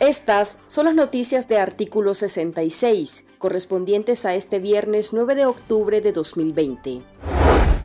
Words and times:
Estas 0.00 0.58
son 0.66 0.86
las 0.86 0.94
noticias 0.94 1.48
de 1.48 1.58
artículo 1.58 2.14
66, 2.14 3.24
correspondientes 3.38 4.24
a 4.24 4.34
este 4.34 4.58
viernes 4.58 5.12
9 5.12 5.34
de 5.34 5.46
octubre 5.46 6.00
de 6.00 6.12
2020. 6.12 7.02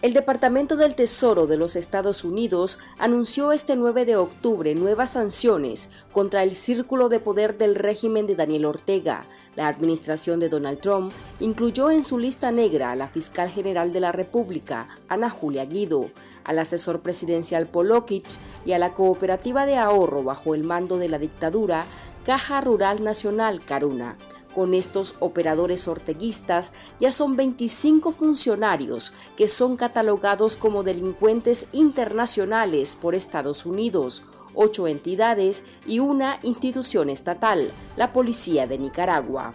El 0.00 0.14
Departamento 0.14 0.76
del 0.76 0.94
Tesoro 0.94 1.48
de 1.48 1.56
los 1.56 1.74
Estados 1.74 2.24
Unidos 2.24 2.78
anunció 2.98 3.50
este 3.50 3.74
9 3.74 4.04
de 4.04 4.14
octubre 4.14 4.72
nuevas 4.76 5.10
sanciones 5.10 5.90
contra 6.12 6.44
el 6.44 6.54
círculo 6.54 7.08
de 7.08 7.18
poder 7.18 7.58
del 7.58 7.74
régimen 7.74 8.28
de 8.28 8.36
Daniel 8.36 8.66
Ortega. 8.66 9.22
La 9.56 9.66
administración 9.66 10.38
de 10.38 10.48
Donald 10.48 10.78
Trump 10.80 11.12
incluyó 11.40 11.90
en 11.90 12.04
su 12.04 12.16
lista 12.16 12.52
negra 12.52 12.92
a 12.92 12.96
la 12.96 13.08
fiscal 13.08 13.50
general 13.50 13.92
de 13.92 13.98
la 13.98 14.12
República, 14.12 14.86
Ana 15.08 15.30
Julia 15.30 15.64
Guido, 15.64 16.12
al 16.44 16.58
asesor 16.58 17.00
presidencial 17.00 17.66
Polokitz 17.66 18.40
y 18.64 18.72
a 18.72 18.78
la 18.78 18.94
cooperativa 18.94 19.66
de 19.66 19.76
ahorro 19.76 20.22
bajo 20.22 20.54
el 20.54 20.64
mando 20.64 20.98
de 20.98 21.08
la 21.08 21.18
dictadura, 21.18 21.84
Caja 22.24 22.60
Rural 22.60 23.02
Nacional 23.02 23.64
Caruna. 23.64 24.16
Con 24.54 24.74
estos 24.74 25.14
operadores 25.20 25.86
orteguistas 25.88 26.72
ya 26.98 27.12
son 27.12 27.36
25 27.36 28.12
funcionarios 28.12 29.12
que 29.36 29.46
son 29.46 29.76
catalogados 29.76 30.56
como 30.56 30.82
delincuentes 30.82 31.68
internacionales 31.72 32.96
por 32.96 33.14
Estados 33.14 33.66
Unidos, 33.66 34.22
ocho 34.54 34.88
entidades 34.88 35.64
y 35.86 36.00
una 36.00 36.40
institución 36.42 37.08
estatal, 37.10 37.70
la 37.96 38.12
Policía 38.12 38.66
de 38.66 38.78
Nicaragua. 38.78 39.54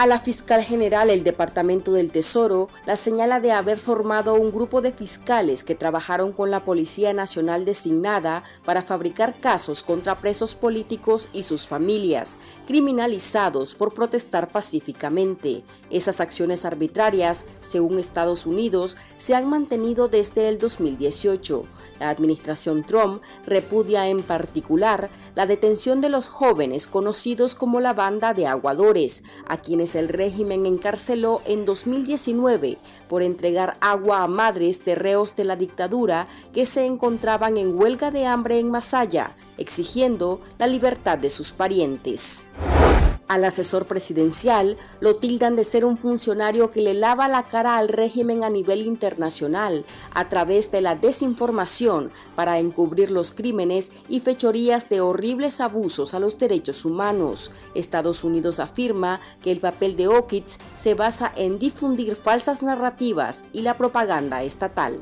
A 0.00 0.06
la 0.06 0.18
fiscal 0.18 0.64
general 0.64 1.10
el 1.10 1.24
Departamento 1.24 1.92
del 1.92 2.10
Tesoro 2.10 2.70
la 2.86 2.96
señala 2.96 3.38
de 3.38 3.52
haber 3.52 3.78
formado 3.78 4.32
un 4.32 4.50
grupo 4.50 4.80
de 4.80 4.92
fiscales 4.92 5.62
que 5.62 5.74
trabajaron 5.74 6.32
con 6.32 6.50
la 6.50 6.64
Policía 6.64 7.12
Nacional 7.12 7.66
designada 7.66 8.42
para 8.64 8.80
fabricar 8.80 9.40
casos 9.40 9.82
contra 9.82 10.18
presos 10.18 10.54
políticos 10.54 11.28
y 11.34 11.42
sus 11.42 11.66
familias, 11.66 12.38
criminalizados 12.70 13.74
por 13.74 13.92
protestar 13.92 14.46
pacíficamente. 14.46 15.64
Esas 15.90 16.20
acciones 16.20 16.64
arbitrarias, 16.64 17.44
según 17.60 17.98
Estados 17.98 18.46
Unidos, 18.46 18.96
se 19.16 19.34
han 19.34 19.48
mantenido 19.48 20.06
desde 20.06 20.48
el 20.48 20.58
2018. 20.58 21.64
La 21.98 22.10
administración 22.10 22.84
Trump 22.84 23.22
repudia 23.44 24.06
en 24.06 24.22
particular 24.22 25.10
la 25.34 25.46
detención 25.46 26.00
de 26.00 26.10
los 26.10 26.28
jóvenes 26.28 26.86
conocidos 26.86 27.56
como 27.56 27.80
la 27.80 27.92
banda 27.92 28.34
de 28.34 28.46
aguadores, 28.46 29.24
a 29.48 29.56
quienes 29.56 29.96
el 29.96 30.08
régimen 30.08 30.64
encarceló 30.64 31.40
en 31.46 31.64
2019 31.64 32.78
por 33.08 33.22
entregar 33.22 33.78
agua 33.80 34.22
a 34.22 34.28
madres 34.28 34.84
de 34.84 34.94
reos 34.94 35.34
de 35.34 35.42
la 35.42 35.56
dictadura 35.56 36.24
que 36.52 36.64
se 36.66 36.86
encontraban 36.86 37.58
en 37.58 37.76
huelga 37.76 38.12
de 38.12 38.26
hambre 38.26 38.60
en 38.60 38.70
Masaya, 38.70 39.36
exigiendo 39.58 40.38
la 40.56 40.68
libertad 40.68 41.18
de 41.18 41.30
sus 41.30 41.50
parientes. 41.50 42.44
Al 43.30 43.44
asesor 43.44 43.86
presidencial 43.86 44.76
lo 44.98 45.14
tildan 45.14 45.54
de 45.54 45.62
ser 45.62 45.84
un 45.84 45.96
funcionario 45.96 46.72
que 46.72 46.80
le 46.80 46.94
lava 46.94 47.28
la 47.28 47.44
cara 47.44 47.78
al 47.78 47.86
régimen 47.86 48.42
a 48.42 48.50
nivel 48.50 48.84
internacional 48.84 49.84
a 50.12 50.28
través 50.28 50.72
de 50.72 50.80
la 50.80 50.96
desinformación 50.96 52.10
para 52.34 52.58
encubrir 52.58 53.12
los 53.12 53.30
crímenes 53.30 53.92
y 54.08 54.18
fechorías 54.18 54.88
de 54.88 55.00
horribles 55.00 55.60
abusos 55.60 56.12
a 56.12 56.18
los 56.18 56.40
derechos 56.40 56.84
humanos. 56.84 57.52
Estados 57.76 58.24
Unidos 58.24 58.58
afirma 58.58 59.20
que 59.44 59.52
el 59.52 59.60
papel 59.60 59.94
de 59.94 60.08
Okits 60.08 60.58
se 60.76 60.94
basa 60.94 61.32
en 61.36 61.60
difundir 61.60 62.16
falsas 62.16 62.64
narrativas 62.64 63.44
y 63.52 63.62
la 63.62 63.78
propaganda 63.78 64.42
estatal. 64.42 64.96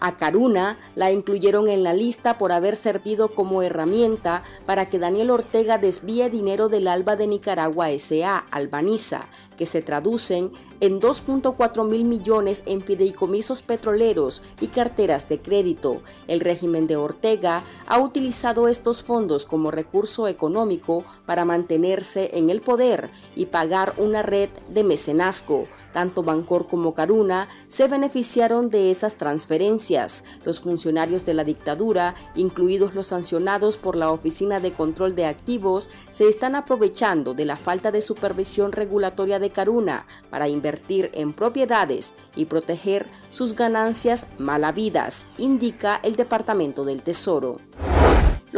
A 0.00 0.16
Caruna 0.16 0.78
la 0.94 1.10
incluyeron 1.10 1.68
en 1.68 1.82
la 1.82 1.92
lista 1.92 2.38
por 2.38 2.52
haber 2.52 2.76
servido 2.76 3.34
como 3.34 3.62
herramienta 3.62 4.42
para 4.66 4.88
que 4.88 4.98
Daniel 4.98 5.30
Ortega 5.30 5.78
desvíe 5.78 6.30
dinero 6.30 6.68
del 6.68 6.88
Alba 6.88 7.16
de 7.16 7.26
Nicaragua 7.26 7.88
SA, 7.98 8.44
Albaniza, 8.50 9.26
que 9.58 9.66
se 9.66 9.82
traducen 9.82 10.52
en 10.80 11.00
2.4 11.00 11.86
mil 11.86 12.04
millones 12.04 12.62
en 12.64 12.80
fideicomisos 12.80 13.60
petroleros 13.60 14.42
y 14.60 14.68
carteras 14.68 15.28
de 15.28 15.40
crédito. 15.40 16.00
El 16.28 16.40
régimen 16.40 16.86
de 16.86 16.96
Ortega 16.96 17.62
ha 17.86 17.98
utilizado 17.98 18.68
estos 18.68 19.02
fondos 19.02 19.44
como 19.44 19.70
recurso 19.70 20.28
económico 20.28 21.04
para 21.26 21.44
mantenerse 21.44 22.30
en 22.34 22.48
el 22.48 22.60
poder 22.60 23.10
y 23.34 23.46
pagar 23.46 23.94
una 23.98 24.22
red 24.22 24.48
de 24.68 24.84
mecenazgo. 24.84 25.66
Tanto 25.92 26.22
Bancor 26.22 26.68
como 26.68 26.94
Caruna 26.94 27.48
se 27.66 27.88
beneficiaron 27.88 28.70
de 28.70 28.90
esas 28.90 29.18
transferencias. 29.18 30.24
Los 30.44 30.60
funcionarios 30.60 31.24
de 31.24 31.34
la 31.34 31.42
dictadura, 31.42 32.14
incluidos 32.36 32.94
los 32.94 33.08
sancionados 33.08 33.76
por 33.76 33.96
la 33.96 34.12
Oficina 34.12 34.60
de 34.60 34.72
Control 34.72 35.16
de 35.16 35.26
Activos, 35.26 35.90
se 36.12 36.28
están 36.28 36.54
aprovechando 36.54 37.34
de 37.34 37.44
la 37.44 37.56
falta 37.56 37.90
de 37.90 38.00
supervisión 38.00 38.70
regulatoria 38.70 39.40
de 39.40 39.47
Caruna 39.50 40.06
para 40.30 40.48
invertir 40.48 41.10
en 41.12 41.32
propiedades 41.32 42.14
y 42.36 42.46
proteger 42.46 43.06
sus 43.30 43.54
ganancias 43.54 44.26
malavidas, 44.38 45.26
indica 45.38 46.00
el 46.02 46.16
Departamento 46.16 46.84
del 46.84 47.02
Tesoro. 47.02 47.60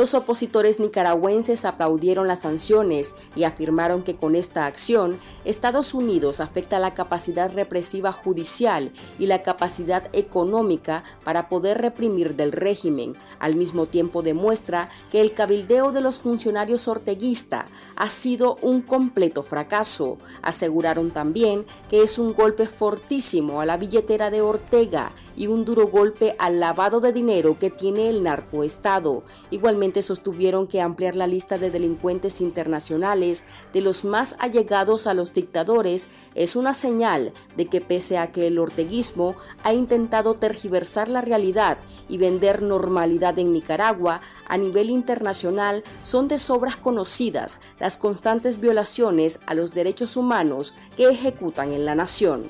Los 0.01 0.15
opositores 0.15 0.81
nicaragüenses 0.81 1.67
aplaudieron 1.67 2.27
las 2.27 2.41
sanciones 2.41 3.15
y 3.37 3.45
afirmaron 3.45 4.03
que 4.03 4.17
con 4.17 4.35
esta 4.35 4.65
acción 4.65 5.19
Estados 5.45 5.93
Unidos 5.93 6.41
afecta 6.41 6.79
la 6.79 6.95
capacidad 6.95 7.53
represiva 7.53 8.11
judicial 8.11 8.93
y 9.19 9.27
la 9.27 9.43
capacidad 9.43 10.09
económica 10.15 11.05
para 11.23 11.51
poder 11.51 11.83
reprimir 11.83 12.35
del 12.35 12.53
régimen. 12.53 13.15
Al 13.41 13.57
mismo 13.57 13.85
tiempo 13.85 14.23
demuestra 14.23 14.89
que 15.13 15.21
el 15.21 15.35
cabildeo 15.35 15.93
de 15.93 16.01
los 16.01 16.21
funcionarios 16.21 16.89
orteguista 16.89 17.67
ha 17.95 18.09
sido 18.09 18.57
un 18.63 18.81
completo 18.81 19.43
fracaso. 19.43 20.17
Aseguraron 20.41 21.11
también 21.11 21.67
que 21.91 22.03
es 22.03 22.19
un 22.19 22.33
golpe 22.33 22.67
fortísimo 22.67 23.61
a 23.61 23.67
la 23.67 23.77
billetera 23.77 24.31
de 24.31 24.41
Ortega 24.41 25.13
y 25.37 25.47
un 25.47 25.65
duro 25.65 25.89
golpe 25.89 26.35
al 26.39 26.59
lavado 26.59 27.01
de 27.01 27.13
dinero 27.13 27.59
que 27.59 27.71
tiene 27.71 28.09
el 28.09 28.23
narcoestado. 28.23 29.23
Igualmente 29.51 29.90
sostuvieron 30.03 30.67
que 30.67 30.81
ampliar 30.81 31.15
la 31.15 31.27
lista 31.27 31.59
de 31.59 31.71
delincuentes 31.71 32.41
internacionales 32.41 33.45
de 33.73 33.81
los 33.81 34.05
más 34.05 34.37
allegados 34.39 35.07
a 35.07 35.15
los 35.15 35.35
dictadores 35.35 36.09
es 36.35 36.57
una 36.57 36.75
señal 36.75 37.33
de 37.57 37.67
que 37.67 37.81
pese 37.81 38.19
a 38.19 38.33
que 38.33 38.47
el 38.47 38.59
orteguismo 38.59 39.37
ha 39.65 39.73
intentado 39.73 40.35
tergiversar 40.35 41.09
la 41.09 41.21
realidad 41.21 41.79
y 42.09 42.19
vender 42.19 42.63
normalidad 42.63 43.39
en 43.39 43.53
Nicaragua, 43.53 44.21
a 44.49 44.57
nivel 44.57 44.91
internacional 44.91 45.83
son 46.03 46.29
de 46.29 46.39
sobras 46.39 46.77
conocidas 46.77 47.61
las 47.79 47.97
constantes 47.97 48.61
violaciones 48.61 49.41
a 49.47 49.55
los 49.55 49.75
derechos 49.75 50.17
humanos 50.17 50.75
que 50.97 51.09
ejecutan 51.09 51.73
en 51.73 51.85
la 51.85 51.95
nación. 51.95 52.45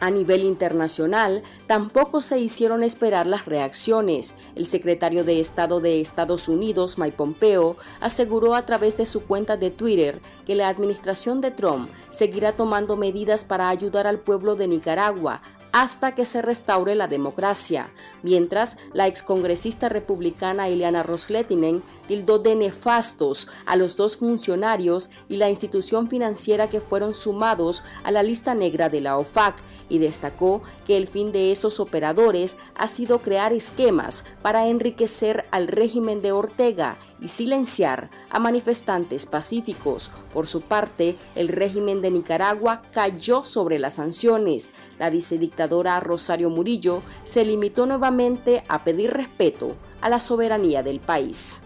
A 0.00 0.10
nivel 0.10 0.44
internacional, 0.44 1.42
tampoco 1.66 2.20
se 2.20 2.38
hicieron 2.38 2.84
esperar 2.84 3.26
las 3.26 3.46
reacciones. 3.46 4.34
El 4.54 4.64
secretario 4.64 5.24
de 5.24 5.40
Estado 5.40 5.80
de 5.80 6.00
Estados 6.00 6.48
Unidos, 6.48 6.98
Mike 6.98 7.16
Pompeo, 7.16 7.76
aseguró 8.00 8.54
a 8.54 8.64
través 8.64 8.96
de 8.96 9.06
su 9.06 9.24
cuenta 9.24 9.56
de 9.56 9.70
Twitter 9.70 10.20
que 10.46 10.54
la 10.54 10.68
administración 10.68 11.40
de 11.40 11.50
Trump 11.50 11.90
seguirá 12.10 12.52
tomando 12.52 12.96
medidas 12.96 13.44
para 13.44 13.68
ayudar 13.68 14.06
al 14.06 14.20
pueblo 14.20 14.54
de 14.54 14.68
Nicaragua 14.68 15.42
hasta 15.72 16.14
que 16.14 16.24
se 16.24 16.42
restaure 16.42 16.94
la 16.94 17.08
democracia, 17.08 17.88
mientras 18.22 18.76
la 18.92 19.06
excongresista 19.06 19.88
republicana 19.88 20.68
Ileana 20.68 21.02
Rosletinen 21.02 21.82
tildó 22.06 22.38
de 22.38 22.54
nefastos 22.54 23.48
a 23.66 23.76
los 23.76 23.96
dos 23.96 24.16
funcionarios 24.16 25.10
y 25.28 25.36
la 25.36 25.50
institución 25.50 26.08
financiera 26.08 26.68
que 26.68 26.80
fueron 26.80 27.14
sumados 27.14 27.82
a 28.04 28.10
la 28.10 28.22
lista 28.22 28.54
negra 28.54 28.88
de 28.88 29.00
la 29.00 29.18
OFAC 29.18 29.56
y 29.88 29.98
destacó 29.98 30.62
que 30.86 30.96
el 30.96 31.08
fin 31.08 31.32
de 31.32 31.52
esos 31.52 31.80
operadores 31.80 32.56
ha 32.76 32.88
sido 32.88 33.20
crear 33.20 33.52
esquemas 33.52 34.24
para 34.42 34.66
enriquecer 34.66 35.44
al 35.50 35.68
régimen 35.68 36.22
de 36.22 36.32
Ortega 36.32 36.96
y 37.20 37.28
silenciar 37.28 38.10
a 38.30 38.38
manifestantes 38.38 39.26
pacíficos. 39.26 40.10
Por 40.32 40.46
su 40.46 40.62
parte, 40.62 41.16
el 41.34 41.48
régimen 41.48 42.02
de 42.02 42.10
Nicaragua 42.10 42.82
cayó 42.92 43.44
sobre 43.44 43.78
las 43.78 43.94
sanciones. 43.94 44.72
La 44.98 45.10
vicedictadora 45.10 46.00
Rosario 46.00 46.50
Murillo 46.50 47.02
se 47.24 47.44
limitó 47.44 47.86
nuevamente 47.86 48.62
a 48.68 48.84
pedir 48.84 49.10
respeto 49.10 49.76
a 50.00 50.08
la 50.08 50.20
soberanía 50.20 50.82
del 50.82 51.00
país. 51.00 51.62